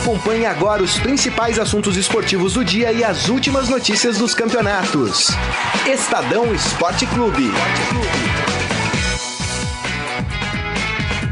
[0.00, 5.28] Acompanhe agora os principais assuntos esportivos do dia e as últimas notícias dos campeonatos.
[5.86, 7.52] Estadão Esporte Clube.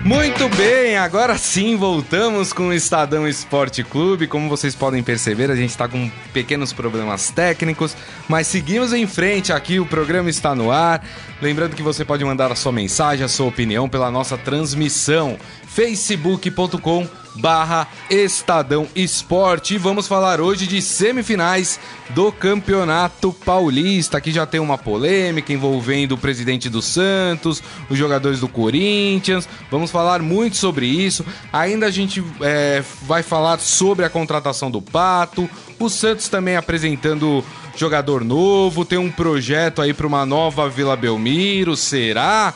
[0.04, 4.26] Muito bem, agora sim voltamos com o Estadão Esporte Clube.
[4.26, 7.94] Como vocês podem perceber, a gente está com pequenos problemas técnicos,
[8.26, 9.78] mas seguimos em frente aqui.
[9.78, 11.04] O programa está no ar.
[11.40, 17.06] Lembrando que você pode mandar a sua mensagem, a sua opinião pela nossa transmissão facebook.com
[17.36, 19.74] barra Estadão Esporte.
[19.74, 21.78] E vamos falar hoje de semifinais
[22.10, 24.18] do Campeonato Paulista.
[24.18, 29.48] Aqui já tem uma polêmica envolvendo o presidente do Santos, os jogadores do Corinthians.
[29.70, 31.24] Vamos falar muito sobre isso.
[31.52, 35.48] Ainda a gente é, vai falar sobre a contratação do Pato.
[35.78, 37.44] O Santos também apresentando
[37.80, 38.84] jogador novo.
[38.84, 41.76] Tem um projeto aí para uma nova Vila Belmiro.
[41.76, 42.54] Será?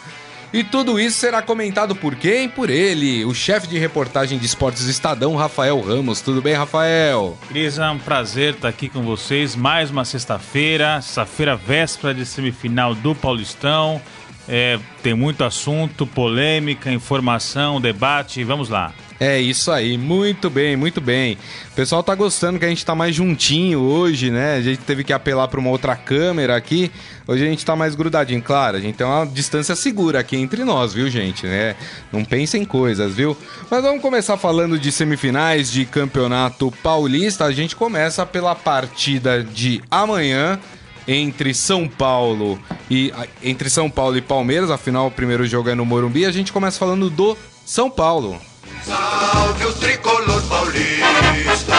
[0.53, 2.47] E tudo isso será comentado por quem?
[2.47, 6.21] Por ele, o chefe de reportagem de esportes Estadão, Rafael Ramos.
[6.21, 7.39] Tudo bem, Rafael?
[7.49, 9.57] Cris, é um prazer estar aqui com vocês.
[9.57, 13.99] Mais uma sexta-feira, sexta-feira véspera de semifinal do Paulistão.
[14.47, 18.45] É, tem muito assunto, polêmica, informação, debate.
[18.45, 18.93] Vamos lá.
[19.25, 21.39] É isso aí, muito bem, muito bem.
[21.71, 24.57] O pessoal tá gostando que a gente tá mais juntinho hoje, né?
[24.57, 26.91] A gente teve que apelar para uma outra câmera aqui.
[27.29, 28.79] Hoje a gente tá mais grudadinho, claro.
[28.79, 31.47] A gente tem uma distância segura aqui entre nós, viu, gente?
[31.47, 31.77] Né?
[32.13, 33.37] Não pensem coisas, viu?
[33.71, 37.45] Mas vamos começar falando de semifinais de Campeonato Paulista.
[37.45, 40.59] A gente começa pela partida de amanhã
[41.07, 42.59] entre São Paulo
[42.91, 46.27] e entre São Paulo e Palmeiras, afinal o primeiro jogo é no Morumbi.
[46.27, 48.51] A gente começa falando do São Paulo.
[48.85, 51.75] Salve o tricolor paulista,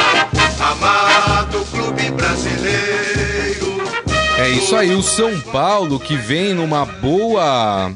[0.59, 3.83] amado clube brasileiro.
[4.37, 7.91] É isso aí, o São Paulo que vem numa boa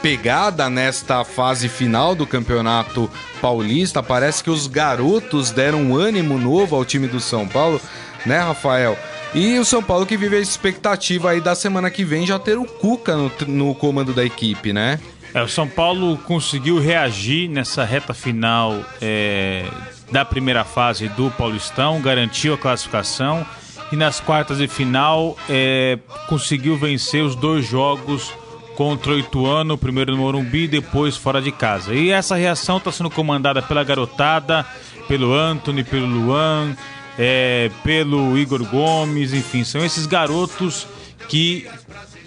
[0.00, 4.02] pegada nesta fase final do Campeonato Paulista.
[4.02, 7.80] Parece que os garotos deram um ânimo novo ao time do São Paulo,
[8.24, 8.96] né, Rafael?
[9.34, 12.56] E o São Paulo que vive a expectativa aí da semana que vem já ter
[12.56, 15.00] o Cuca no, no comando da equipe, né?
[15.34, 19.66] É, o São Paulo conseguiu reagir nessa reta final é,
[20.10, 23.46] da primeira fase do Paulistão, garantiu a classificação
[23.92, 25.98] e nas quartas de final é,
[26.28, 28.32] conseguiu vencer os dois jogos
[28.74, 31.94] contra o Ituano, primeiro no Morumbi depois fora de casa.
[31.94, 34.66] E essa reação está sendo comandada pela garotada,
[35.08, 36.76] pelo Anthony, pelo Luan,
[37.18, 40.86] é, pelo Igor Gomes, enfim, são esses garotos
[41.28, 41.66] que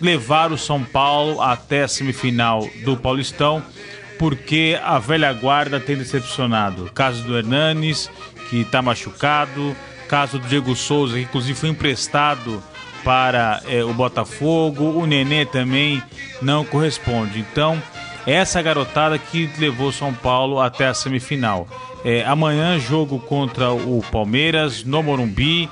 [0.01, 3.63] levar o São Paulo até a semifinal do Paulistão,
[4.17, 6.89] porque a velha guarda tem decepcionado.
[6.93, 8.09] Caso do Hernanes,
[8.49, 9.75] que está machucado,
[10.07, 12.61] caso do Diego Souza, que inclusive foi emprestado
[13.03, 16.01] para é, o Botafogo, o Nenê também
[16.41, 17.39] não corresponde.
[17.39, 17.81] Então,
[18.25, 21.67] essa garotada que levou São Paulo até a semifinal.
[22.03, 25.69] É, amanhã, jogo contra o Palmeiras no Morumbi.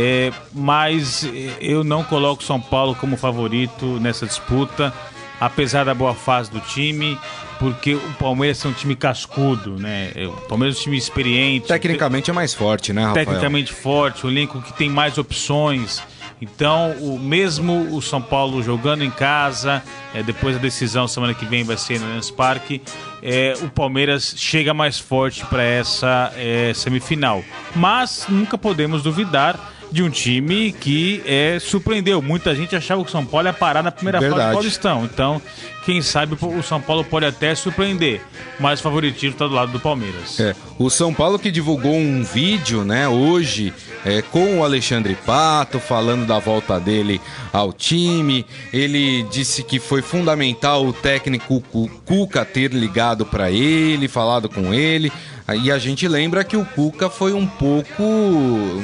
[0.00, 1.28] É, mas
[1.60, 4.94] eu não coloco São Paulo como favorito nessa disputa,
[5.40, 7.18] apesar da boa fase do time,
[7.58, 10.12] porque o Palmeiras é um time cascudo, né?
[10.14, 11.66] É, o Palmeiras é um time experiente.
[11.66, 13.26] Tecnicamente é mais forte, né, Rafael?
[13.26, 16.00] Tecnicamente forte, um elenco que tem mais opções.
[16.40, 19.82] Então, o mesmo o São Paulo jogando em casa,
[20.14, 22.80] é, depois a decisão semana que vem vai ser no Allianz Parque,
[23.20, 27.42] é, o Palmeiras chega mais forte para essa é, semifinal.
[27.74, 29.58] Mas nunca podemos duvidar
[29.90, 32.20] de um time que é, surpreendeu.
[32.20, 34.40] Muita gente achava que o São Paulo ia parar na primeira Verdade.
[34.40, 35.04] fase do Paulistão.
[35.04, 35.42] Então,
[35.84, 38.20] quem sabe o São Paulo pode até surpreender.
[38.60, 40.38] Mas o favoritismo está do lado do Palmeiras.
[40.38, 43.72] É, o São Paulo que divulgou um vídeo, né, hoje,
[44.04, 47.20] é, com o Alexandre Pato, falando da volta dele
[47.52, 48.44] ao time.
[48.72, 51.62] Ele disse que foi fundamental o técnico
[52.04, 55.10] Cuca ter ligado para ele, falado com ele.
[55.56, 58.02] E a gente lembra que o Cuca foi um pouco.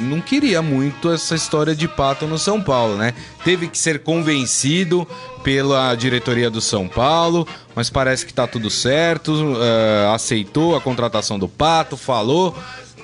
[0.01, 3.13] não queria muito essa história de pato no São Paulo, né?
[3.43, 5.07] Teve que ser convencido
[5.43, 9.31] pela diretoria do São Paulo, mas parece que tá tudo certo.
[9.31, 12.57] Uh, aceitou a contratação do Pato, falou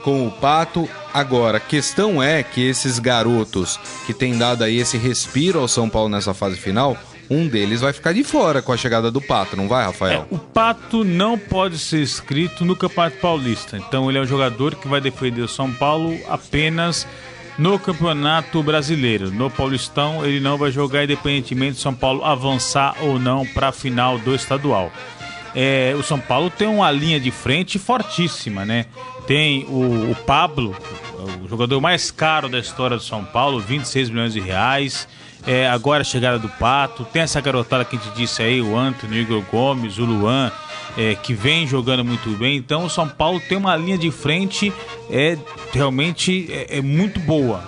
[0.03, 0.89] com o Pato.
[1.13, 6.09] Agora, questão é que esses garotos que têm dado aí esse respiro ao São Paulo
[6.09, 6.97] nessa fase final
[7.31, 10.27] um deles vai ficar de fora com a chegada do Pato, não vai, Rafael?
[10.29, 13.77] É, o Pato não pode ser inscrito no Campeonato Paulista.
[13.77, 17.07] Então ele é um jogador que vai defender o São Paulo apenas
[17.57, 19.31] no Campeonato Brasileiro.
[19.31, 23.71] No Paulistão ele não vai jogar independentemente de São Paulo avançar ou não para a
[23.71, 24.91] final do estadual.
[25.55, 28.85] É, o São Paulo tem uma linha de frente fortíssima, né?
[29.25, 30.75] Tem o, o Pablo,
[31.41, 35.07] o jogador mais caro da história do São Paulo, 26 milhões de reais.
[35.45, 38.77] É, agora a chegada do Pato, tem essa garotada que a gente disse aí, o
[38.77, 40.51] Antônio, o Igor Gomes, o Luan,
[40.97, 42.57] é, que vem jogando muito bem.
[42.57, 44.71] Então o São Paulo tem uma linha de frente
[45.09, 45.37] é
[45.73, 47.63] realmente é, é muito boa.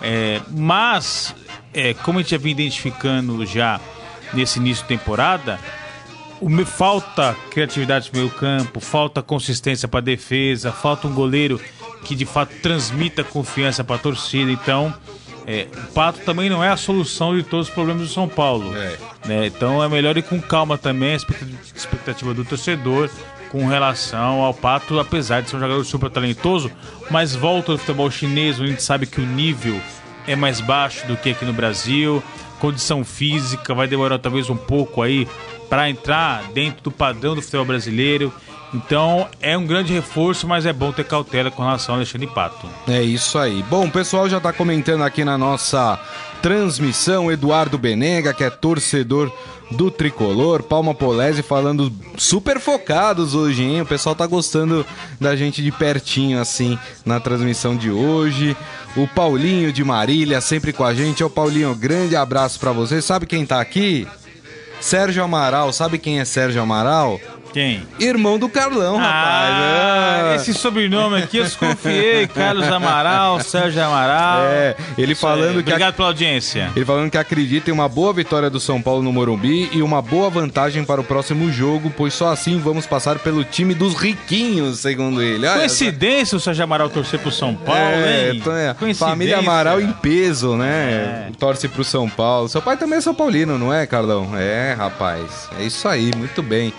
[0.00, 1.34] É, mas,
[1.72, 3.80] é, como a gente já vem identificando já
[4.34, 5.60] nesse início de temporada,
[6.40, 11.60] o, falta criatividade no meio campo, falta consistência para defesa, falta um goleiro
[12.04, 14.50] que de fato transmita confiança para a torcida.
[14.50, 14.92] Então,
[15.46, 18.76] é, o Pato também não é a solução de todos os problemas do São Paulo.
[18.76, 18.96] É.
[19.26, 19.46] Né?
[19.46, 21.16] Então é melhor ir com calma também a
[21.74, 23.10] expectativa do torcedor
[23.50, 26.70] com relação ao Pato, apesar de ser um jogador super talentoso,
[27.10, 29.78] mas volta do futebol chinês, onde a gente sabe que o nível
[30.26, 32.22] é mais baixo do que aqui no Brasil,
[32.58, 35.28] condição física vai demorar talvez um pouco aí
[35.68, 38.32] para entrar dentro do padrão do futebol brasileiro.
[38.74, 42.66] Então é um grande reforço, mas é bom ter cautela com relação ao Alexandre Pato.
[42.88, 43.62] É isso aí.
[43.64, 46.00] Bom, o pessoal já está comentando aqui na nossa
[46.40, 49.30] transmissão, Eduardo Benega, que é torcedor
[49.70, 53.80] do Tricolor, Palma Polese falando super focados hoje, hein?
[53.80, 54.84] O pessoal tá gostando
[55.20, 58.56] da gente de pertinho assim na transmissão de hoje.
[58.96, 61.24] O Paulinho de Marília sempre com a gente.
[61.24, 63.00] Ô Paulinho, grande abraço para você.
[63.00, 64.06] Sabe quem tá aqui?
[64.80, 65.72] Sérgio Amaral.
[65.72, 67.18] Sabe quem é Sérgio Amaral?
[67.52, 67.86] Quem?
[68.00, 70.32] Irmão do Carlão, ah, rapaz.
[70.32, 72.26] Ah, esse sobrenome aqui eu desconfiei.
[72.34, 74.44] Carlos Amaral, Sérgio Amaral.
[74.44, 75.70] É, ele falando que.
[75.70, 76.70] Obrigado pela audiência.
[76.74, 80.00] Ele falando que acredita em uma boa vitória do São Paulo no Morumbi e uma
[80.00, 84.80] boa vantagem para o próximo jogo, pois só assim vamos passar pelo time dos riquinhos,
[84.80, 85.46] segundo ele.
[85.46, 88.42] Olha, Coincidência o Sérgio Amaral torcer pro São Paulo, é, hein?
[88.90, 88.94] É.
[88.94, 91.28] Família Amaral em peso, né?
[91.28, 91.32] É.
[91.38, 92.48] Torce pro São Paulo.
[92.48, 94.30] Seu pai também é São Paulino, não é, Carlão?
[94.36, 95.48] É, rapaz.
[95.58, 96.72] É isso aí, muito bem.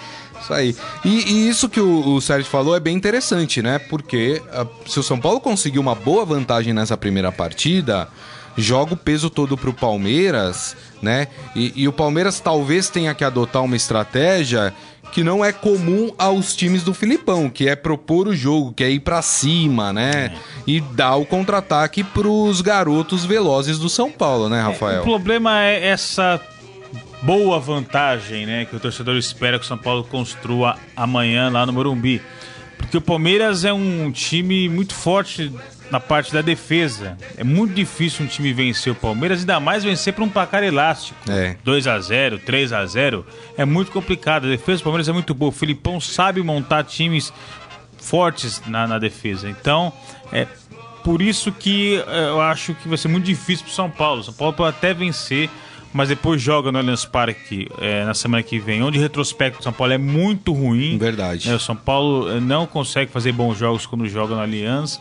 [0.44, 0.76] Isso aí.
[1.06, 3.80] E, e isso que o, o, Sérgio falou é bem interessante, né?
[3.80, 8.10] Porque uh, se o São Paulo conseguir uma boa vantagem nessa primeira partida,
[8.58, 11.28] joga o peso todo pro Palmeiras, né?
[11.56, 14.74] E, e, o Palmeiras talvez tenha que adotar uma estratégia
[15.14, 18.90] que não é comum aos times do Filipão, que é propor o jogo, que é
[18.90, 20.34] ir para cima, né?
[20.34, 20.38] É.
[20.66, 24.98] E dar o contra-ataque pros garotos velozes do São Paulo, né, Rafael?
[24.98, 26.42] É, o problema é essa
[27.24, 31.74] boa vantagem, né, que o torcedor espera que o São Paulo construa amanhã lá no
[31.74, 32.22] Morumbi.
[32.78, 35.52] Porque o Palmeiras é um time muito forte
[35.90, 37.18] na parte da defesa.
[37.38, 41.18] É muito difícil um time vencer o Palmeiras, ainda mais vencer para um placar elástico.
[41.30, 41.56] É.
[41.64, 43.26] 2 a 0 3 a 0
[43.58, 44.46] É muito complicado.
[44.46, 45.50] A defesa do Palmeiras é muito boa.
[45.50, 47.32] O Filipão sabe montar times
[47.98, 49.50] fortes na, na defesa.
[49.50, 49.94] Então,
[50.32, 50.46] é
[51.04, 54.24] por isso que é, eu acho que vai ser muito difícil para o São Paulo.
[54.24, 55.50] São Paulo pode até vencer
[55.94, 59.64] mas depois joga no Allianz Parque é, na semana que vem, onde o retrospecto do
[59.64, 60.98] São Paulo é muito ruim.
[60.98, 61.48] Verdade.
[61.48, 61.56] Né?
[61.56, 65.00] O São Paulo eh, não consegue fazer bons jogos quando joga no Allianz.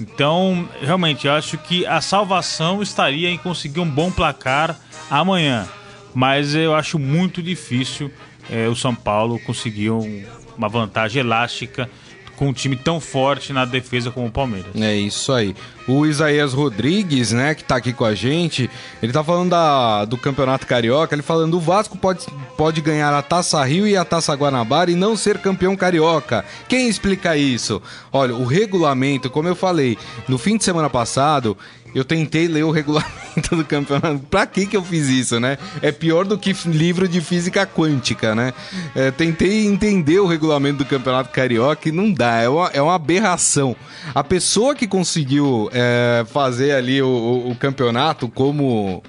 [0.00, 4.76] Então, realmente, eu acho que a salvação estaria em conseguir um bom placar
[5.08, 5.68] amanhã.
[6.14, 8.10] Mas eu acho muito difícil
[8.50, 10.24] é, o São Paulo conseguir um,
[10.58, 11.88] uma vantagem elástica
[12.36, 14.70] com um time tão forte na defesa como o Palmeiras.
[14.74, 15.54] É isso aí.
[15.86, 18.70] O Isaías Rodrigues, né, que tá aqui com a gente,
[19.02, 22.26] ele tá falando da, do Campeonato Carioca, ele falando o Vasco pode,
[22.56, 26.44] pode ganhar a Taça Rio e a Taça Guanabara e não ser campeão carioca.
[26.68, 27.82] Quem explica isso?
[28.12, 31.56] Olha, o regulamento, como eu falei, no fim de semana passado,
[31.94, 33.12] eu tentei ler o regulamento
[33.56, 34.20] do campeonato.
[34.30, 35.58] Pra que que eu fiz isso, né?
[35.80, 38.52] É pior do que livro de física quântica, né?
[38.94, 42.40] É, tentei entender o regulamento do campeonato carioca e não dá.
[42.40, 43.76] É uma, é uma aberração.
[44.14, 49.02] A pessoa que conseguiu é, fazer ali o, o, o campeonato como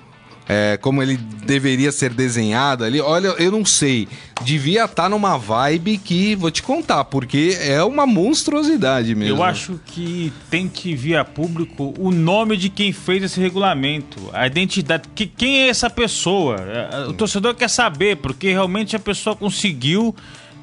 [0.48, 4.08] é, como ele deveria ser desenhado ali, olha, eu não sei.
[4.42, 9.38] Devia estar tá numa vibe que vou te contar, porque é uma monstruosidade mesmo.
[9.38, 14.30] Eu acho que tem que vir a público o nome de quem fez esse regulamento,
[14.34, 15.04] a identidade.
[15.16, 16.58] Que, quem é essa pessoa?
[16.58, 20.14] É, o torcedor quer saber, porque realmente a pessoa conseguiu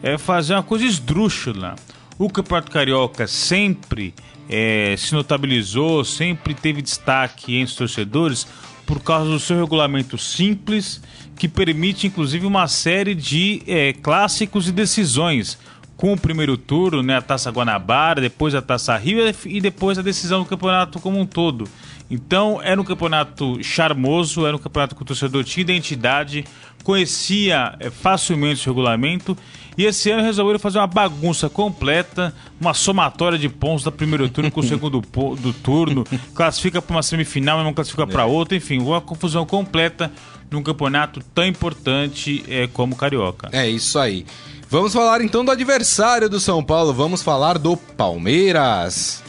[0.02, 1.74] é, fazer uma coisa esdrúxula.
[2.18, 4.12] O Campeonato Carioca sempre
[4.46, 8.46] é, se notabilizou, sempre teve destaque entre os torcedores
[8.90, 11.00] por causa do seu regulamento simples,
[11.36, 15.56] que permite inclusive uma série de é, clássicos e decisões,
[16.00, 20.02] com o primeiro turno, né, a Taça Guanabara, depois a Taça Rio e depois a
[20.02, 21.68] decisão do campeonato como um todo.
[22.10, 26.46] Então era um campeonato charmoso, era um campeonato que o torcedor tinha identidade,
[26.82, 29.36] conhecia é, facilmente o regulamento
[29.76, 34.50] e esse ano resolveram fazer uma bagunça completa, uma somatória de pontos da primeiro turno
[34.50, 35.02] com o segundo
[35.38, 38.26] do turno, classifica para uma semifinal, mas não classifica para é.
[38.26, 40.10] outra, enfim, uma confusão completa
[40.50, 43.50] num campeonato tão importante é, como o Carioca.
[43.52, 44.24] É isso aí.
[44.70, 49.20] Vamos falar então do adversário do São Paulo, vamos falar do Palmeiras.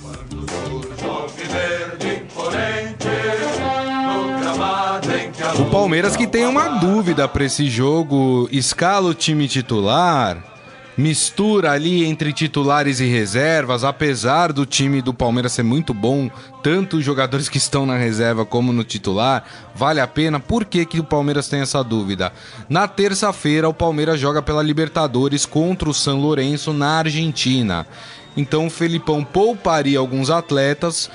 [5.59, 10.50] O Palmeiras que tem uma dúvida para esse jogo, escala o time titular.
[10.97, 16.29] Mistura ali entre titulares e reservas, apesar do time do Palmeiras ser muito bom,
[16.61, 19.43] tanto os jogadores que estão na reserva como no titular,
[19.73, 20.39] vale a pena?
[20.39, 22.31] Por que, que o Palmeiras tem essa dúvida?
[22.69, 27.87] Na terça-feira, o Palmeiras joga pela Libertadores contra o São Lourenço na Argentina.
[28.35, 31.09] Então o Felipão pouparia alguns atletas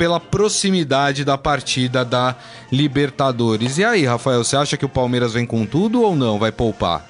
[0.00, 2.34] pela proximidade da partida da
[2.72, 3.76] Libertadores.
[3.76, 6.38] E aí, Rafael, você acha que o Palmeiras vem com tudo ou não?
[6.38, 7.06] Vai poupar?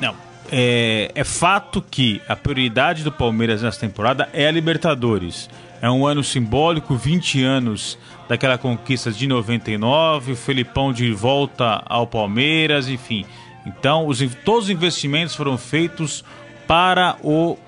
[0.00, 0.23] Não.
[0.50, 5.48] É, é fato que a prioridade do Palmeiras nessa temporada é a Libertadores.
[5.80, 7.98] É um ano simbólico, 20 anos
[8.28, 13.24] daquela conquista de 99, o Felipão de volta ao Palmeiras, enfim.
[13.66, 16.24] Então, os, todos os investimentos foram feitos
[16.66, 17.58] para o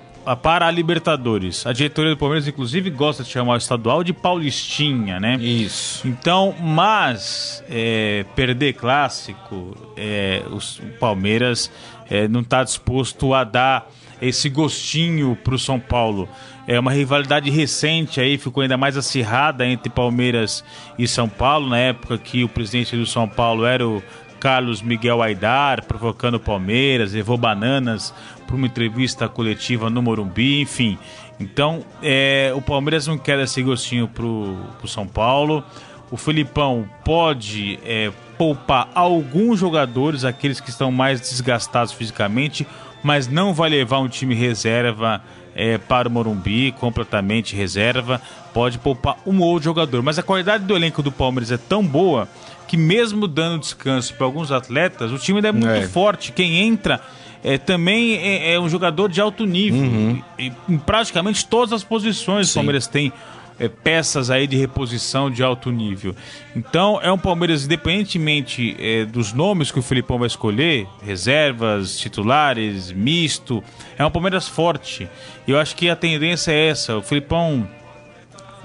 [0.43, 1.65] para a Libertadores.
[1.65, 5.37] A diretoria do Palmeiras, inclusive, gosta de chamar o estadual de Paulistinha, né?
[5.37, 6.05] Isso.
[6.05, 11.71] Então, mas é, perder clássico, é, os, o Palmeiras
[12.09, 13.89] é, não está disposto a dar
[14.21, 16.27] esse gostinho para o São Paulo.
[16.67, 20.63] É uma rivalidade recente aí, ficou ainda mais acirrada entre Palmeiras
[20.97, 24.03] e São Paulo, na época que o presidente do São Paulo era o
[24.39, 28.13] Carlos Miguel Aidar, provocando o Palmeiras, levou bananas
[28.45, 30.97] para uma entrevista coletiva no Morumbi, enfim.
[31.39, 35.63] Então, é, o Palmeiras não quer esse gostinho pro, pro São Paulo.
[36.09, 42.67] O Filipão pode é, poupar alguns jogadores, aqueles que estão mais desgastados fisicamente,
[43.03, 45.21] mas não vai levar um time reserva
[45.55, 48.21] é, para o Morumbi, completamente reserva.
[48.53, 50.03] Pode poupar um ou outro jogador.
[50.03, 52.27] Mas a qualidade do elenco do Palmeiras é tão boa
[52.67, 55.87] que, mesmo dando descanso para alguns atletas, o time ainda é muito é.
[55.87, 56.31] forte.
[56.31, 57.01] Quem entra
[57.43, 59.81] é, também é, é, um jogador de alto nível.
[59.81, 60.21] Uhum.
[60.37, 62.51] E, em praticamente todas as posições Sim.
[62.51, 63.11] o Palmeiras tem
[63.59, 66.15] é, peças aí de reposição de alto nível.
[66.55, 72.91] Então é um Palmeiras, independentemente é, dos nomes que o Filipão vai escolher, reservas, titulares,
[72.91, 73.63] misto,
[73.97, 75.07] é um Palmeiras forte.
[75.47, 76.97] E eu acho que a tendência é essa.
[76.97, 77.67] O Filipão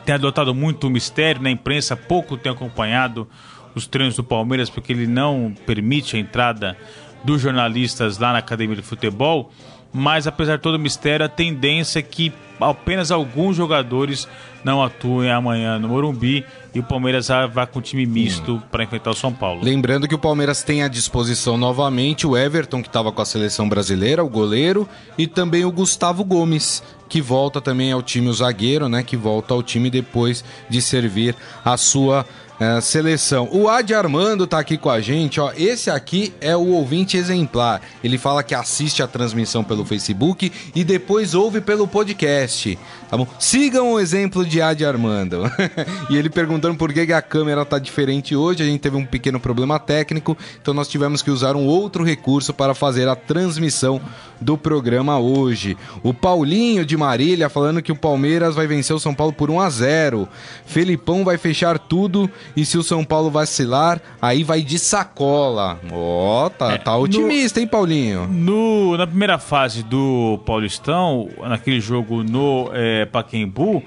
[0.04, 3.28] tem adotado muito o mistério na imprensa, pouco tem acompanhado
[3.74, 6.76] os treinos do Palmeiras porque ele não permite a entrada
[7.24, 9.50] dos jornalistas lá na Academia de Futebol
[9.92, 14.28] mas apesar de todo o mistério, a tendência é que apenas alguns jogadores
[14.64, 18.62] não atuem amanhã no Morumbi e o Palmeiras vai com o time misto hum.
[18.70, 19.62] para enfrentar o São Paulo.
[19.62, 23.68] Lembrando que o Palmeiras tem à disposição novamente o Everton, que estava com a seleção
[23.68, 28.88] brasileira, o goleiro, e também o Gustavo Gomes, que volta também ao time, o zagueiro,
[28.88, 29.02] né?
[29.02, 31.34] Que volta ao time depois de servir
[31.64, 32.24] a sua
[32.62, 33.48] é, seleção.
[33.50, 35.52] O Adi Armando tá aqui com a gente, ó.
[35.56, 37.82] Esse aqui é o ouvinte exemplar.
[38.04, 42.78] Ele fala que assiste a transmissão pelo Facebook e depois ouve pelo podcast.
[43.10, 43.26] Tá bom?
[43.36, 45.42] Sigam o exemplo de Adi Armando.
[46.08, 48.62] e ele perguntando por que a câmera tá diferente hoje.
[48.62, 52.54] A gente teve um pequeno problema técnico, então nós tivemos que usar um outro recurso
[52.54, 54.00] para fazer a transmissão
[54.40, 55.76] do programa hoje.
[56.02, 59.60] O Paulinho de Marília falando que o Palmeiras vai vencer o São Paulo por 1
[59.60, 60.28] a 0.
[60.64, 65.78] Felipão vai fechar tudo e se o São Paulo vacilar, aí vai de sacola.
[65.90, 68.26] Ó, oh, tá, é, tá otimista, no, hein, Paulinho?
[68.28, 73.82] No, na primeira fase do Paulistão, naquele jogo no é, Paquembu,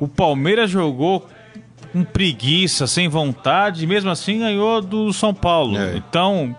[0.00, 1.26] o Palmeiras jogou
[1.92, 5.78] com preguiça, sem vontade, e mesmo assim ganhou do São Paulo.
[5.78, 5.96] É.
[5.96, 6.54] Então,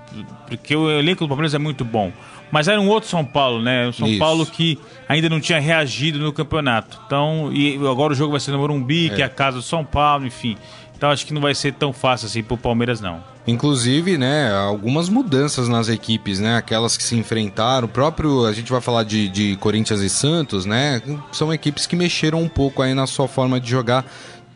[0.48, 2.12] porque o elenco do Palmeiras é muito bom.
[2.52, 3.88] Mas era um outro São Paulo, né?
[3.88, 4.18] O São Isso.
[4.18, 7.00] Paulo que ainda não tinha reagido no campeonato.
[7.06, 9.16] Então, e agora o jogo vai ser no Morumbi, é.
[9.16, 10.58] que é a casa do São Paulo, enfim.
[11.00, 13.24] Então acho que não vai ser tão fácil assim pro Palmeiras, não.
[13.48, 16.58] Inclusive, né, algumas mudanças nas equipes, né?
[16.58, 17.86] Aquelas que se enfrentaram.
[17.86, 21.02] O próprio, a gente vai falar de, de Corinthians e Santos, né?
[21.32, 24.06] São equipes que mexeram um pouco aí na sua forma de jogar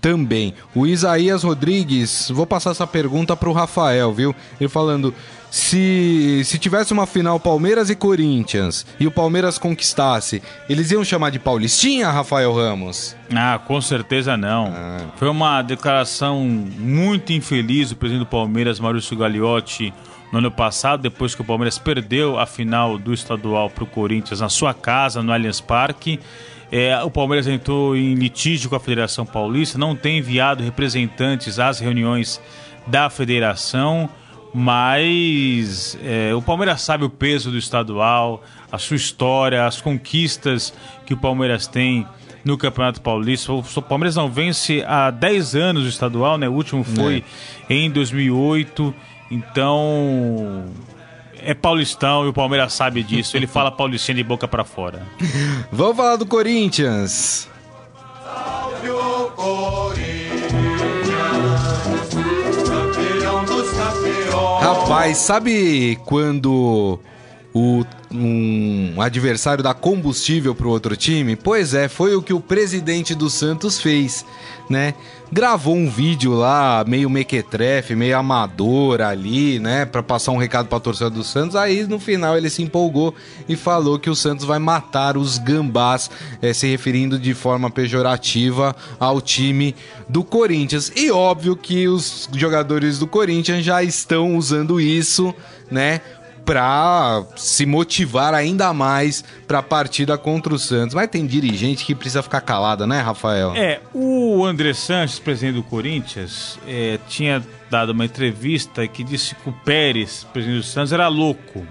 [0.01, 0.53] também.
[0.75, 4.35] O Isaías Rodrigues, vou passar essa pergunta pro Rafael, viu?
[4.59, 5.15] Ele falando:
[5.53, 11.29] se, se tivesse uma final Palmeiras e Corinthians e o Palmeiras conquistasse, eles iam chamar
[11.29, 13.15] de Paulistinha, Rafael Ramos?
[13.31, 14.74] Ah, com certeza não.
[14.75, 14.98] Ah.
[15.15, 19.93] Foi uma declaração muito infeliz do presidente do Palmeiras, Maurício Gagliotti,
[20.31, 24.39] no ano passado, depois que o Palmeiras perdeu a final do estadual para o Corinthians
[24.39, 26.19] na sua casa, no Allianz Parque.
[26.72, 31.79] É, o Palmeiras entrou em litígio com a Federação Paulista, não tem enviado representantes às
[31.79, 32.41] reuniões
[32.88, 34.10] da federação
[34.53, 40.74] mas é, o Palmeiras sabe o peso do estadual, a sua história, as conquistas
[41.05, 42.07] que o Palmeiras tem
[42.45, 43.51] no Campeonato Paulista.
[43.51, 46.48] O Palmeiras não vence há 10 anos o estadual, né?
[46.48, 47.24] O último foi
[47.69, 47.74] é.
[47.74, 48.93] em 2008.
[49.31, 50.65] Então,
[51.41, 53.36] é paulistão e o Palmeiras sabe disso.
[53.36, 55.05] Ele fala paulistinha de boca para fora.
[55.72, 57.50] Vamos falar do Corinthians.
[58.24, 60.22] Salve o Corinthians.
[64.63, 66.98] Rapaz, sabe quando
[67.53, 71.36] o, um adversário da combustível para o outro time?
[71.36, 74.25] Pois é, foi o que o presidente do Santos fez,
[74.69, 74.95] né?
[75.31, 79.83] Gravou um vídeo lá, meio mequetrefe, meio amador ali, né?
[79.83, 81.55] Para passar um recado para a torcida do Santos.
[81.55, 83.15] Aí no final ele se empolgou
[83.50, 88.75] e falou que o Santos vai matar os gambás, é, se referindo de forma pejorativa
[89.00, 89.75] ao time
[90.07, 90.91] do Corinthians.
[90.95, 95.33] E óbvio que os jogadores do Corinthians já estão usando isso,
[95.72, 96.01] né?
[96.45, 100.93] Para se motivar ainda mais para a partida contra o Santos.
[100.93, 103.53] Mas tem dirigente que precisa ficar calada, né, Rafael?
[103.55, 109.50] É, o André Sanches, presidente do Corinthians, é, tinha dado uma entrevista que disse que
[109.50, 111.65] o Pérez, presidente do Santos, era louco.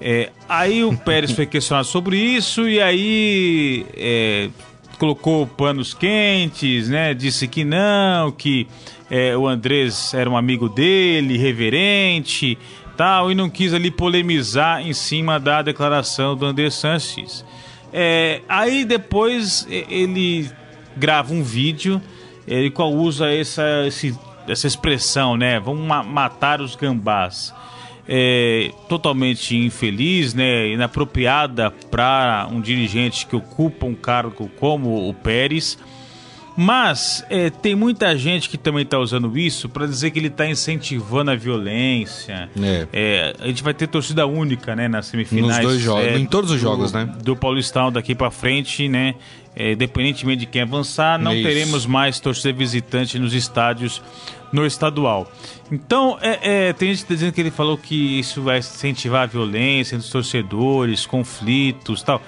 [0.00, 4.48] É, aí o Pérez foi questionado sobre isso e aí é,
[4.98, 7.14] colocou panos quentes, né?
[7.14, 8.68] Disse que não, que
[9.10, 12.58] é, o Andrés era um amigo dele, reverente
[12.98, 17.44] tal, e não quis ali polemizar em cima da declaração do André Sanches.
[17.92, 20.50] É, aí depois ele
[20.96, 22.02] grava um vídeo,
[22.44, 25.60] ele qual usa essa, esse, essa expressão, né?
[25.60, 27.54] Vamos ma matar os gambás.
[28.08, 35.78] É, totalmente infeliz, né, inapropriada para um dirigente que ocupa um cargo como o Pérez.
[36.60, 40.44] Mas é, tem muita gente que também está usando isso para dizer que ele está
[40.44, 42.50] incentivando a violência.
[42.60, 42.88] É.
[42.92, 45.58] É, a gente vai ter torcida única, né, nas semifinais.
[45.58, 47.08] Nos dois jogos, é, em todos os do, jogos, né?
[47.22, 49.14] Do Paulistão daqui para frente, né?
[49.54, 51.44] É, independentemente de quem avançar, não isso.
[51.44, 54.02] teremos mais torcida visitante nos estádios
[54.52, 55.30] no estadual.
[55.70, 59.94] Então, é, é, tem gente dizendo que ele falou que isso vai incentivar a violência
[59.94, 62.20] entre os torcedores, conflitos tal.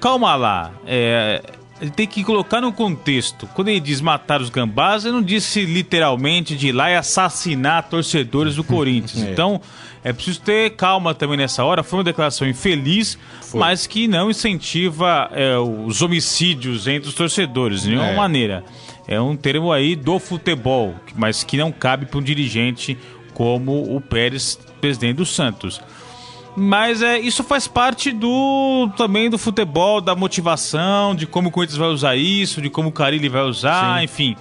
[0.00, 0.70] Calma lá.
[0.86, 1.42] É,
[1.80, 3.48] ele tem que colocar no contexto.
[3.54, 7.88] Quando ele diz matar os gambás, ele não disse literalmente de ir lá e assassinar
[7.88, 9.24] torcedores do Corinthians.
[9.24, 9.32] é.
[9.32, 9.60] Então,
[10.02, 11.82] é preciso ter calma também nessa hora.
[11.82, 13.58] Foi uma declaração infeliz, Foi.
[13.58, 18.16] mas que não incentiva é, os homicídios entre os torcedores, de nenhuma é.
[18.16, 18.64] maneira.
[19.08, 22.96] É um termo aí do futebol, mas que não cabe para um dirigente
[23.34, 25.80] como o Pérez, presidente do Santos.
[26.56, 31.78] Mas é, isso faz parte do também do futebol, da motivação, de como o Corinthians
[31.78, 34.04] vai usar isso, de como o Carilli vai usar, Sim.
[34.04, 34.36] enfim.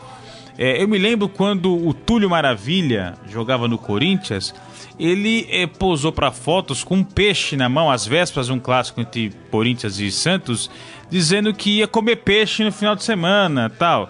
[0.57, 4.53] É, eu me lembro quando o Túlio Maravilha jogava no Corinthians,
[4.99, 9.01] ele é, posou para fotos com um peixe na mão, às vésperas de um clássico
[9.01, 10.69] entre Corinthians e Santos,
[11.13, 14.09] dizendo que ia comer peixe no final de semana tal.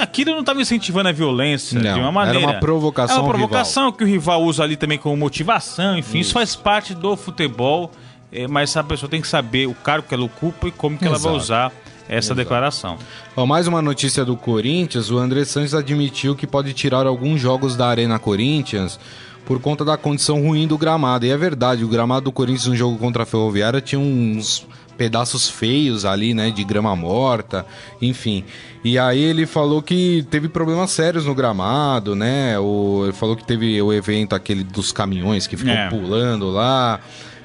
[0.00, 2.38] Aquilo não estava incentivando a violência não, de uma maneira.
[2.38, 3.16] Era uma provocação.
[3.16, 6.54] É uma provocação que o rival usa ali também como motivação, enfim, isso, isso faz
[6.54, 7.90] parte do futebol,
[8.30, 11.04] é, mas a pessoa tem que saber o cargo que ela ocupa e como que
[11.04, 11.20] Exato.
[11.20, 11.72] ela vai usar
[12.08, 12.34] essa Exato.
[12.36, 12.96] declaração.
[13.34, 17.74] Bom, mais uma notícia do Corinthians: o André Santos admitiu que pode tirar alguns jogos
[17.74, 19.00] da Arena Corinthians
[19.44, 21.26] por conta da condição ruim do gramado.
[21.26, 24.64] E é verdade, o gramado do Corinthians no jogo contra a Ferroviária tinha uns
[24.96, 27.66] pedaços feios ali, né, de grama morta,
[28.00, 28.44] enfim.
[28.84, 32.58] E aí ele falou que teve problemas sérios no gramado, né?
[32.58, 35.88] O, ele falou que teve o evento aquele dos caminhões que ficou é.
[35.88, 37.00] pulando lá.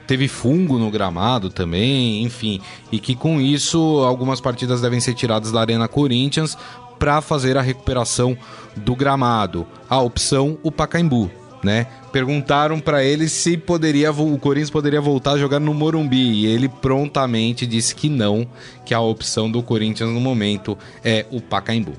[0.08, 2.60] Teve fungo no gramado também, enfim.
[2.92, 6.58] E que com isso algumas partidas devem ser tiradas da Arena Corinthians
[7.00, 8.38] para fazer a recuperação
[8.76, 9.66] do gramado.
[9.90, 11.32] A opção, o Pacaembu
[11.64, 11.88] né?
[12.12, 16.68] Perguntaram para ele se poderia o Corinthians poderia voltar a jogar no Morumbi e ele
[16.68, 18.48] prontamente disse que não,
[18.86, 21.94] que a opção do Corinthians no momento é o Pacaembu.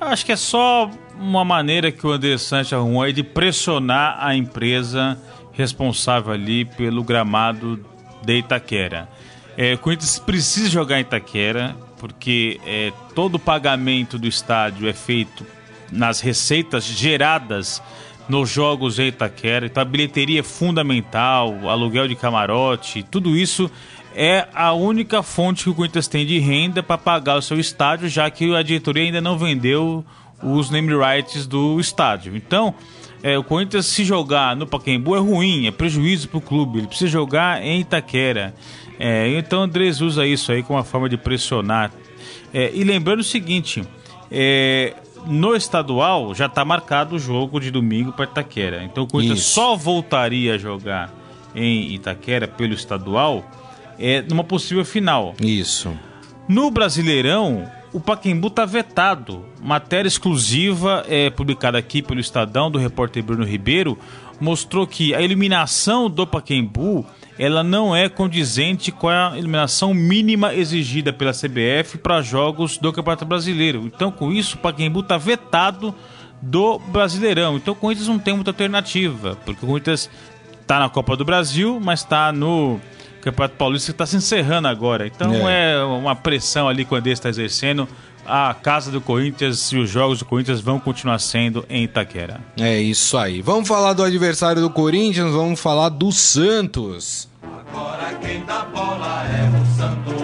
[0.00, 4.34] Acho que é só uma maneira que o André Santos arrumou aí de pressionar a
[4.34, 5.18] empresa
[5.52, 7.84] responsável ali pelo gramado
[8.24, 9.08] de Itaquera.
[9.56, 14.92] É, o Corinthians precisa jogar em Itaquera porque é, todo o pagamento do estádio é
[14.92, 15.46] feito
[15.92, 17.80] nas receitas geradas
[18.28, 19.66] nos jogos em Itaquera.
[19.66, 23.70] Então a bilheteria é fundamental, aluguel de camarote, tudo isso
[24.14, 28.08] é a única fonte que o Corinthians tem de renda para pagar o seu estádio,
[28.08, 30.04] já que a diretoria ainda não vendeu
[30.42, 32.36] os name rights do estádio.
[32.36, 32.74] Então,
[33.22, 36.78] é, o Corinthians se jogar no Pacaembu é ruim, é prejuízo para o clube.
[36.78, 38.54] Ele precisa jogar em Itaquera.
[38.98, 41.92] É, então, o Andrés usa isso aí como uma forma de pressionar.
[42.52, 43.82] É, e lembrando o seguinte,
[44.30, 44.94] é,
[45.26, 48.84] no estadual já está marcado o jogo de domingo para Itaquera.
[48.84, 49.50] Então o Corinthians Isso.
[49.50, 51.12] só voltaria a jogar
[51.54, 53.44] em Itaquera pelo estadual
[53.98, 55.34] é numa possível final.
[55.40, 55.92] Isso.
[56.48, 59.44] No Brasileirão, o Paquembu está vetado.
[59.60, 63.98] Matéria exclusiva é publicada aqui pelo Estadão do repórter Bruno Ribeiro
[64.40, 67.06] mostrou que a eliminação do Paquembu
[67.38, 73.24] ela não é condizente com a eliminação mínima exigida pela CBF para jogos do Campeonato
[73.24, 73.82] Brasileiro.
[73.86, 75.94] Então, com isso, o Pacaembu está vetado
[76.40, 77.56] do Brasileirão.
[77.56, 80.10] Então, o Corinthians não tem muita alternativa, porque o Corinthians
[80.66, 82.80] tá na Copa do Brasil, mas tá no
[83.22, 85.06] Campeonato Paulista que está se encerrando agora.
[85.06, 85.74] Então é.
[85.74, 87.88] é, uma pressão ali quando ele está exercendo.
[88.26, 92.40] A casa do Corinthians e os jogos do Corinthians vão continuar sendo em Itaquera.
[92.56, 93.40] É isso aí.
[93.40, 97.28] Vamos falar do adversário do Corinthians, vamos falar do Santos.
[97.42, 100.22] Agora quem dá bola é o Santos.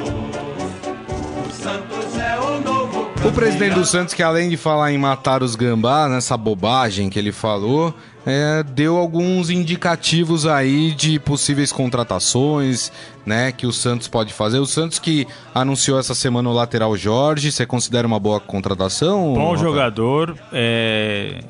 [1.46, 3.10] O Santos é o novo.
[3.24, 7.18] O presidente do Santos, que além de falar em matar os gambás, nessa bobagem que
[7.18, 7.92] ele falou,
[8.26, 12.92] é, deu alguns indicativos aí de possíveis contratações,
[13.24, 14.58] né, que o Santos pode fazer.
[14.58, 19.34] O Santos que anunciou essa semana o lateral Jorge, você considera uma boa contratação?
[19.34, 21.40] Bom jogador, é,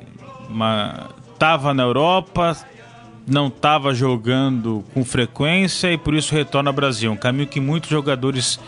[0.49, 2.57] uma, tava na Europa,
[3.27, 7.13] não estava jogando com frequência e por isso retorna ao Brasil.
[7.13, 8.59] Um caminho que muitos jogadores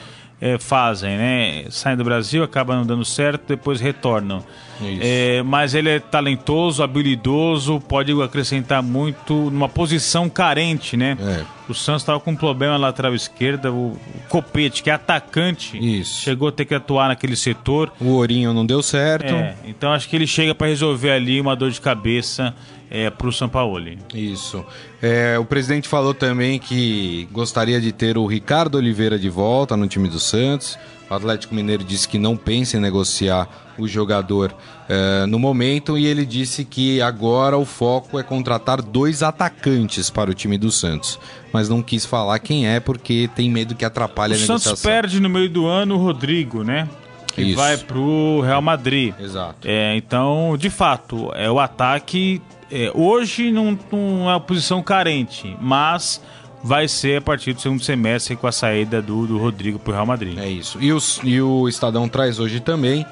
[0.40, 1.64] é, fazem, né?
[1.70, 4.42] Saem do Brasil, acabam não dando certo, depois retornam.
[4.82, 11.18] É, mas ele é talentoso, habilidoso, pode acrescentar muito numa posição carente, né?
[11.20, 11.44] É.
[11.68, 13.96] O Santos estava com um problema na lateral esquerda, o,
[14.28, 16.22] Copete, que é atacante, Isso.
[16.22, 17.92] chegou a ter que atuar naquele setor.
[18.00, 19.32] O Ourinho não deu certo.
[19.34, 22.54] É, então acho que ele chega para resolver ali uma dor de cabeça
[22.90, 23.98] é, para o Sampaoli.
[24.12, 24.64] Isso.
[25.00, 29.86] É, o presidente falou também que gostaria de ter o Ricardo Oliveira de volta no
[29.86, 30.76] time do Santos.
[31.08, 33.48] O Atlético Mineiro disse que não pensa em negociar
[33.78, 34.54] o jogador
[34.88, 40.30] é, no momento e ele disse que agora o foco é contratar dois atacantes para
[40.30, 41.18] o time do Santos.
[41.52, 44.72] Mas não quis falar quem é porque tem medo que atrapalhe o a negociação.
[44.72, 46.88] O Santos perde no meio do ano o Rodrigo, né?
[47.44, 47.56] Que Isso.
[47.56, 49.14] vai pro Real Madrid.
[49.18, 49.56] Exato.
[49.64, 55.56] É, então, de fato, é o ataque é, hoje não, não é uma posição carente,
[55.60, 56.20] mas
[56.62, 59.94] vai ser a partir do segundo semestre com a saída do, do Rodrigo para o
[59.94, 60.38] Real Madrid.
[60.38, 60.78] É isso.
[60.80, 63.04] E, os, e o Estadão traz hoje também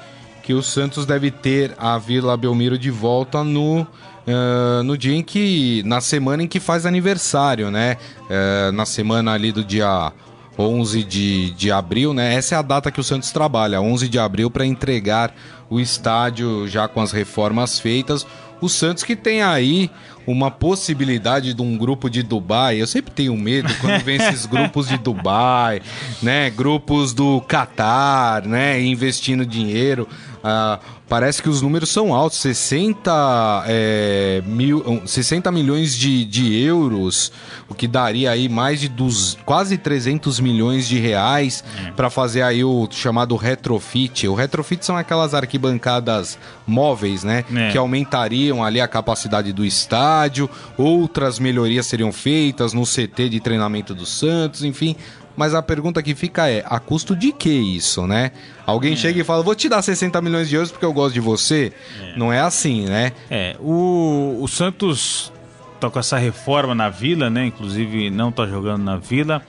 [0.43, 5.21] que o Santos deve ter a Vila Belmiro de volta no, uh, no dia em
[5.21, 5.83] que.
[5.85, 7.97] na semana em que faz aniversário, né?
[8.21, 10.11] Uh, na semana ali do dia
[10.59, 12.33] 11 de, de abril, né?
[12.33, 15.33] Essa é a data que o Santos trabalha, 11 de abril, para entregar
[15.69, 18.25] o estádio já com as reformas feitas
[18.61, 19.89] o Santos que tem aí
[20.27, 22.79] uma possibilidade de um grupo de Dubai.
[22.79, 25.81] Eu sempre tenho medo quando vem esses grupos de Dubai,
[26.21, 26.49] né?
[26.49, 28.81] Grupos do Catar, né?
[28.81, 30.07] Investindo dinheiro.
[30.39, 37.31] Uh, parece que os números são altos, 60, é, mil, 60 milhões de, de euros,
[37.67, 41.91] o que daria aí mais de dos, quase 300 milhões de reais é.
[41.91, 44.27] para fazer aí o chamado retrofit.
[44.27, 47.71] O retrofit são aquelas arquibancadas móveis, né, é.
[47.71, 53.95] que aumentariam ali a capacidade do estádio, outras melhorias seriam feitas no CT de treinamento
[53.95, 54.95] do Santos, enfim,
[55.39, 58.31] mas a pergunta que fica é: a custo de que isso, né?
[58.65, 58.95] Alguém é.
[58.97, 61.71] chega e fala, vou te dar 60 milhões de euros porque eu gosto de você.
[62.01, 62.17] É.
[62.17, 63.13] Não é assim, né?
[63.31, 65.31] É, o, o Santos
[65.79, 67.45] tá com essa reforma na Vila, né?
[67.45, 69.41] Inclusive não tá jogando na Vila.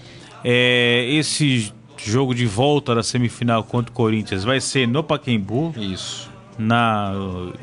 [0.44, 5.74] É, esse jogo de volta da semifinal contra o Corinthians vai ser no Paquembu.
[5.76, 6.31] Isso.
[6.57, 7.12] Na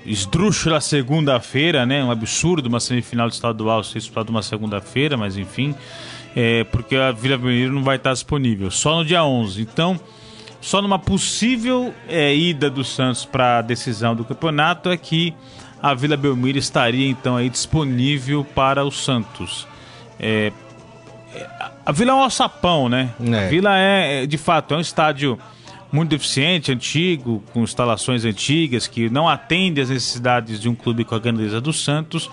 [0.05, 2.03] esdrúxula segunda-feira, né?
[2.03, 5.73] Um absurdo uma semifinal de estadual ser disputada uma segunda-feira, mas enfim
[6.39, 9.60] é, porque a Vila Belmiro não vai estar disponível, só no dia 11.
[9.60, 10.00] Então,
[10.62, 15.34] só numa possível é, ida do Santos para a decisão do campeonato é que
[15.82, 19.67] a Vila Belmiro estaria então aí disponível para o Santos.
[20.19, 20.52] É,
[21.34, 21.47] é
[21.84, 23.10] a Vila é um alçapão, né?
[23.19, 23.45] É.
[23.45, 25.39] A Vila é, é, de fato, é um estádio
[25.91, 31.15] muito deficiente, antigo, com instalações antigas que não atende às necessidades de um clube com
[31.15, 32.30] a grandeza do Santos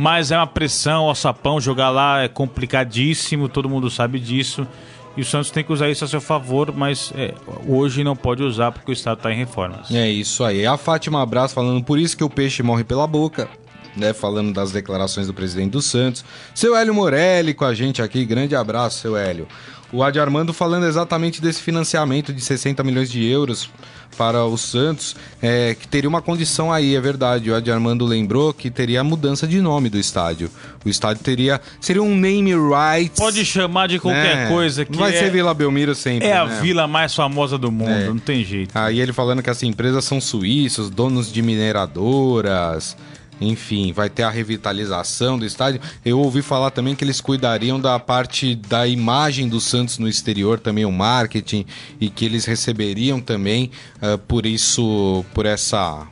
[0.00, 4.66] mas é uma pressão, o sapão, jogar lá é complicadíssimo, todo mundo sabe disso.
[5.14, 7.34] E o Santos tem que usar isso a seu favor, mas é,
[7.68, 9.90] hoje não pode usar porque o Estado está em reformas.
[9.90, 10.64] É isso aí.
[10.64, 13.46] A Fátima Abraço falando por isso que o peixe morre pela boca.
[13.94, 16.24] Né, falando das declarações do presidente do Santos.
[16.54, 18.24] Seu Hélio Morelli com a gente aqui.
[18.24, 19.48] Grande abraço, seu Hélio.
[19.92, 23.68] O Adi Armando falando exatamente desse financiamento de 60 milhões de euros
[24.16, 27.50] para o Santos, é, que teria uma condição aí, é verdade.
[27.50, 30.50] O Adi Armando lembrou que teria a mudança de nome do estádio.
[30.84, 31.60] O estádio teria.
[31.80, 33.18] Seria um name rights.
[33.18, 34.48] Pode chamar de qualquer né?
[34.48, 34.92] coisa que.
[34.92, 36.28] Não vai é, ser Vila Belmiro sempre.
[36.28, 36.60] É a né?
[36.60, 38.06] vila mais famosa do mundo, é.
[38.06, 38.70] não tem jeito.
[38.74, 42.96] Aí ele falando que as empresas são suíços, donos de mineradoras.
[43.40, 45.80] Enfim, vai ter a revitalização do estádio.
[46.04, 50.60] Eu ouvi falar também que eles cuidariam da parte da imagem do Santos no exterior,
[50.60, 51.64] também o marketing,
[52.00, 53.70] e que eles receberiam também
[54.02, 56.06] uh, por isso, por essa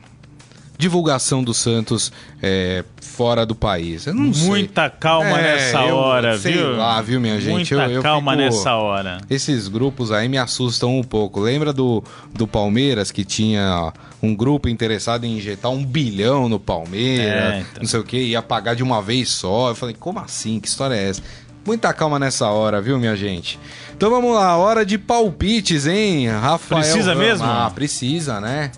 [0.78, 4.06] divulgação do Santos é, fora do país.
[4.06, 4.46] Eu não sei.
[4.46, 6.76] Muita calma É, nessa eu hora, sei viu?
[6.76, 7.74] lá, viu, minha gente?
[7.74, 9.18] Muita Eu- eu calma fico- nessa hora.
[9.28, 11.40] Esses grupos aí me assustam um pouco.
[11.40, 17.54] Lembra do, do Palmeiras que tinha um grupo interessado em injetar um bilhão no Palmeiras,
[17.54, 17.82] É, então.
[17.82, 19.70] não sei o que, ia pagar de uma vez só.
[19.70, 20.60] Eu falei, como assim?
[20.60, 21.22] Que história é essa?
[21.66, 23.58] Muita calma nessa hora, viu, minha gente?
[23.94, 26.80] Então vamos lá, hora de palpites, hein, Rafael?
[26.80, 27.44] Precisa mesmo?
[27.44, 28.70] Ah, precisa, né?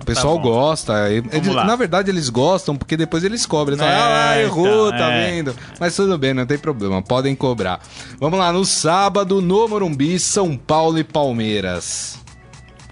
[0.00, 1.10] O pessoal Tá gosta.
[1.10, 1.64] Eles- lá.
[1.64, 3.76] na verdade, eles gostam porque depois eles cobram.
[3.76, 5.30] Eles falam, É, ah, errou, então, tá é.
[5.30, 5.56] vendo?
[5.80, 7.00] Mas tudo bem, não tem problema.
[7.00, 7.80] Podem cobrar.
[8.18, 12.18] Vamos lá, no sábado, no Morumbi, São Paulo e Palmeiras.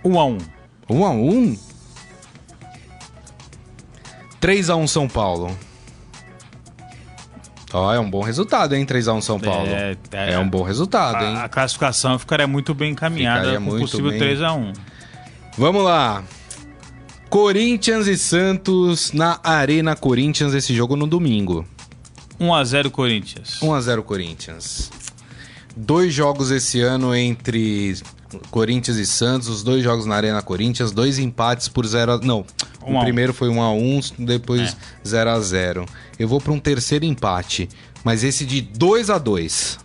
[0.05, 0.39] Um a um.
[0.89, 1.57] 1 a 1
[4.41, 5.57] 3 a 1 São Paulo.
[7.73, 8.85] Ó, é um bom resultado, hein?
[8.85, 9.67] 3 a 1 São Paulo.
[9.69, 10.39] É, É, é.
[10.39, 11.37] um bom resultado, hein?
[11.37, 14.19] A, a classificação ficaria muito bem encaminhada Ficaria com muito possível bem.
[14.19, 14.73] 3 a 1
[15.57, 16.23] Vamos lá.
[17.33, 21.67] Corinthians e Santos na Arena Corinthians, esse jogo no domingo.
[22.39, 23.63] 1 a 0 Corinthians.
[23.63, 24.91] 1 a 0 Corinthians.
[25.75, 27.97] Dois jogos esse ano entre
[28.51, 32.19] Corinthians e Santos, os dois jogos na Arena Corinthians, dois empates por 0 a...
[32.19, 32.45] Não,
[32.87, 33.05] Um o a um.
[33.05, 35.09] primeiro foi 1 a 1, depois É.
[35.09, 35.87] 0 a 0.
[36.19, 37.67] Eu vou para um terceiro empate,
[38.05, 39.79] mas esse de 2 a 2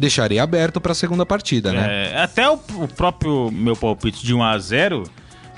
[0.00, 2.10] deixaria aberto para a segunda partida, né?
[2.14, 5.02] É, até o, o próprio meu palpite de 1 a 0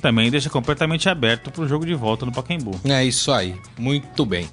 [0.04, 2.78] também deixa completamente aberto pro jogo de volta no Pacaembu.
[2.84, 3.56] É isso aí.
[3.78, 4.50] Muito bem.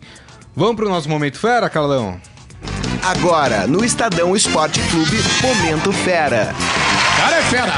[0.55, 2.21] Vamos pro nosso momento fera, Carlão?
[3.03, 6.55] Agora, no Estadão Esporte Clube, Momento Fera.
[7.17, 7.73] Cara é fera!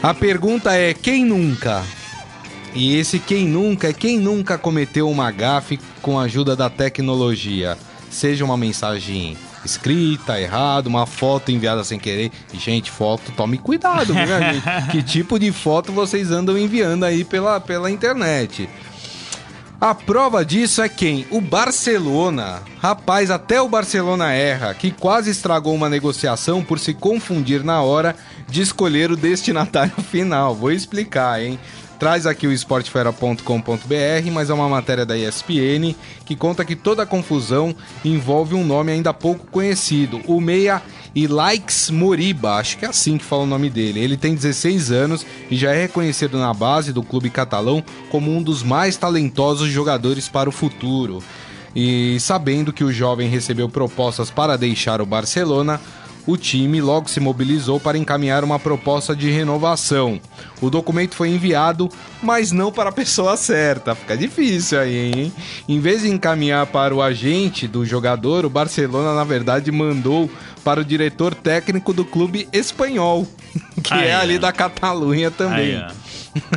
[0.00, 1.82] A pergunta é quem nunca?
[2.72, 7.76] E esse quem nunca é quem nunca cometeu uma gafe com a ajuda da tecnologia.
[8.08, 12.30] Seja uma mensagem escrita, errado, uma foto enviada sem querer.
[12.52, 14.90] Gente, foto, tome cuidado, viu, gente?
[14.90, 18.68] Que tipo de foto vocês andam enviando aí pela, pela internet?
[19.80, 21.26] A prova disso é quem?
[21.30, 22.60] O Barcelona.
[22.82, 28.14] Rapaz, até o Barcelona erra, que quase estragou uma negociação por se confundir na hora
[28.46, 30.54] de escolher o destinatário final.
[30.54, 31.58] Vou explicar, hein?
[32.00, 37.06] Traz aqui o esportefera.com.br, mas é uma matéria da ESPN que conta que toda a
[37.06, 40.80] confusão envolve um nome ainda pouco conhecido, o meia
[41.14, 44.00] Ilaix Moriba, acho que é assim que fala o nome dele.
[44.00, 48.42] Ele tem 16 anos e já é reconhecido na base do clube catalão como um
[48.42, 51.22] dos mais talentosos jogadores para o futuro.
[51.76, 55.78] E sabendo que o jovem recebeu propostas para deixar o Barcelona,
[56.26, 60.20] o time logo se mobilizou para encaminhar uma proposta de renovação.
[60.60, 61.88] O documento foi enviado,
[62.22, 63.94] mas não para a pessoa certa.
[63.94, 65.32] Fica difícil aí, hein?
[65.68, 70.30] Em vez de encaminhar para o agente do jogador, o Barcelona, na verdade, mandou
[70.62, 73.26] para o diretor técnico do clube espanhol,
[73.82, 75.82] que Aí, é ali da Catalunha também.
[75.82, 75.99] Ó.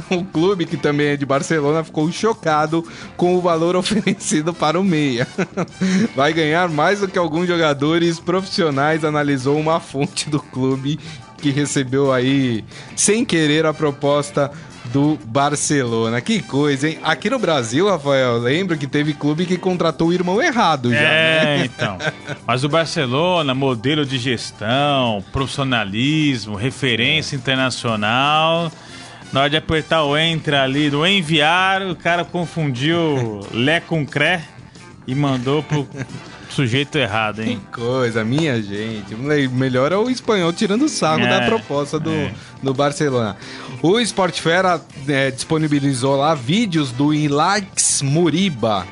[0.09, 4.83] o clube, que também é de Barcelona, ficou chocado com o valor oferecido para o
[4.83, 5.27] meia.
[6.15, 10.99] Vai ganhar mais do que alguns jogadores profissionais, analisou uma fonte do clube
[11.37, 12.63] que recebeu aí,
[12.95, 14.49] sem querer, a proposta
[14.85, 16.21] do Barcelona.
[16.21, 16.99] Que coisa, hein?
[17.03, 20.99] Aqui no Brasil, Rafael, lembro que teve clube que contratou o irmão errado já.
[20.99, 21.61] né?
[21.61, 21.97] É, então.
[22.45, 28.71] Mas o Barcelona, modelo de gestão, profissionalismo, referência internacional.
[29.33, 34.43] Na hora de apertar o enter ali, do enviar, o cara confundiu Lé com Cré
[35.07, 35.87] e mandou pro
[36.49, 37.61] sujeito errado, Que hein?
[37.73, 39.15] coisa, minha gente.
[39.51, 42.31] Melhor é o espanhol tirando sarro É, da proposta do, é.
[42.61, 43.35] do Barcelona.
[43.81, 48.85] O Sport Fera é, disponibilizou lá vídeos do Ilax Muriba.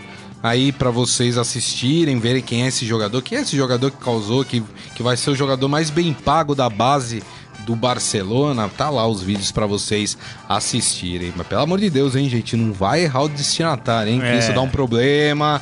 [0.44, 4.44] Aí pra vocês assistirem, verem quem é esse jogador, quem é esse jogador que causou,
[4.44, 4.64] que,
[4.96, 7.22] que vai ser o jogador mais bem pago da base
[7.66, 8.70] do Barcelona.
[8.70, 11.34] Tá lá os vídeos pra vocês assistirem.
[11.36, 14.20] Mas pelo amor de Deus, hein, gente, não vai errar o destinatário, hein?
[14.20, 14.40] Que É.
[14.40, 15.62] isso dá um problema.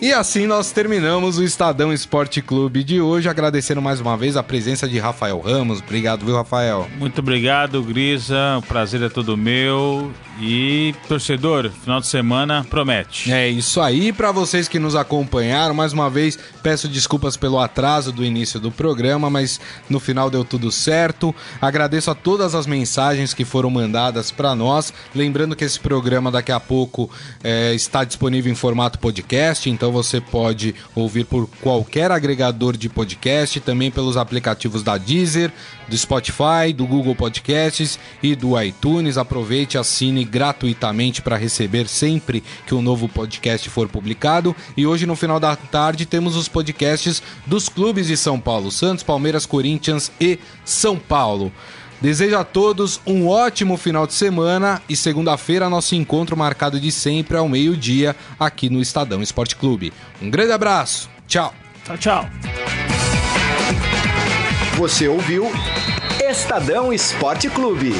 [0.00, 4.42] E assim nós terminamos o Estadão Esporte Clube de hoje, agradecendo mais uma vez a
[4.42, 5.80] presença de Rafael Ramos.
[5.80, 6.86] Obrigado, viu, Rafael?
[6.98, 8.58] Muito obrigado, Grisa.
[8.58, 10.12] O prazer é todo meu.
[10.38, 13.32] E, torcedor, final de semana promete.
[13.32, 18.12] É isso aí, para vocês que nos acompanharam, mais uma vez peço desculpas pelo atraso
[18.12, 21.34] do início do programa, mas no final deu tudo certo.
[21.58, 24.92] Agradeço a todas as mensagens que foram mandadas para nós.
[25.14, 27.10] Lembrando que esse programa daqui a pouco
[27.42, 33.60] é, está disponível em formato podcast, então você pode ouvir por qualquer agregador de podcast,
[33.60, 35.52] também pelos aplicativos da Deezer,
[35.88, 39.16] do Spotify, do Google Podcasts e do iTunes.
[39.16, 44.56] Aproveite, assine gratuitamente para receber sempre que um novo podcast for publicado.
[44.76, 49.04] E hoje, no final da tarde, temos os podcasts dos clubes de São Paulo: Santos,
[49.04, 51.52] Palmeiras, Corinthians e São Paulo.
[52.00, 57.36] Desejo a todos um ótimo final de semana e segunda-feira nosso encontro marcado de sempre
[57.36, 59.92] ao meio-dia aqui no Estadão Esporte Clube.
[60.20, 61.08] Um grande abraço.
[61.26, 61.54] Tchau.
[61.84, 62.30] Tchau, tchau.
[64.76, 65.50] Você ouviu
[66.22, 67.94] Estadão Esporte Clube.